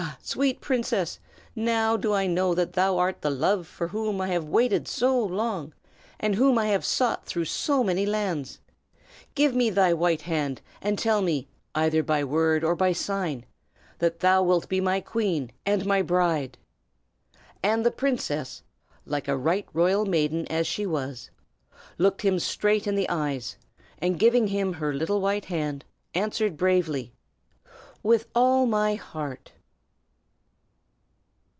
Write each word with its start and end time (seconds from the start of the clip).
sweet 0.23 0.61
princess, 0.61 1.19
now 1.55 1.95
do 1.97 2.11
I 2.13 2.25
know 2.25 2.53
that 2.55 2.73
thou 2.73 2.97
art 2.97 3.21
the 3.21 3.29
love 3.29 3.67
for 3.67 3.87
whom 3.89 4.19
I 4.21 4.27
have 4.29 4.45
waited 4.45 4.87
so 4.87 5.19
long, 5.19 5.73
and 6.19 6.33
whom 6.35 6.57
I 6.57 6.67
have 6.67 6.83
sought 6.85 7.25
through 7.27 7.45
so 7.45 7.83
many 7.83 8.05
lands. 8.05 8.59
Give 9.35 9.53
me 9.55 9.69
thy 9.69 9.93
white 9.93 10.21
hand, 10.23 10.61
and 10.81 10.97
tell 10.97 11.21
me, 11.21 11.47
either 11.75 12.01
by 12.03 12.23
word 12.23 12.63
or 12.63 12.75
by 12.75 12.93
sign, 12.93 13.45
that 13.99 14.19
thou 14.21 14.41
wilt 14.43 14.67
be 14.69 14.79
my 14.81 15.01
queen 15.01 15.51
and 15.67 15.85
my 15.85 16.01
bride!" 16.01 16.57
And 17.63 17.85
the 17.85 17.91
princess, 17.91 18.63
like 19.05 19.27
a 19.27 19.37
right 19.37 19.67
royal 19.73 20.05
maiden 20.05 20.45
as 20.47 20.65
she 20.67 20.85
was, 20.87 21.29
looked 21.99 22.21
him 22.23 22.39
straight 22.39 22.87
in 22.87 22.95
the 22.95 23.09
eyes, 23.09 23.55
and 23.99 24.17
giving 24.19 24.47
him 24.47 24.73
her 24.73 24.93
little 24.95 25.19
white 25.21 25.45
hand, 25.45 25.83
answered 26.15 26.55
bravely, 26.57 27.11
"_With 28.03 28.25
all 28.33 28.65
my 28.65 28.95
heart! 28.95 29.51